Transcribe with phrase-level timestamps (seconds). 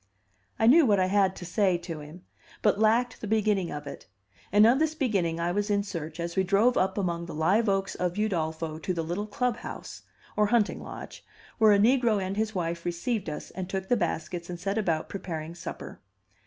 [0.57, 2.23] I knew what I had to say to him,
[2.63, 4.07] but lacked the beginning of it;
[4.51, 7.69] and of this beginning I was in search as we drove up among the live
[7.69, 10.01] oaks of Udolpho to the little club house,
[10.35, 11.23] or hunting lodge,
[11.59, 15.07] where a negro and his wife received us, and took the baskets and set about
[15.07, 16.01] preparing supper.